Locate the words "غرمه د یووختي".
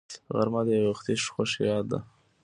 0.33-1.13